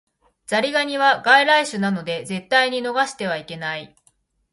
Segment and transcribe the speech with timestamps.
[0.47, 3.95] ザリガニは外来種なので絶対に逃してはいけない